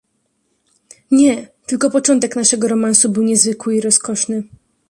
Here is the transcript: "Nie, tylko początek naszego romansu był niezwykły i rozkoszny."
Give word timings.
"Nie, 1.11 1.47
tylko 1.65 1.89
początek 1.91 2.35
naszego 2.35 2.67
romansu 2.67 3.09
był 3.09 3.23
niezwykły 3.23 3.75
i 3.75 3.81
rozkoszny." 3.81 4.43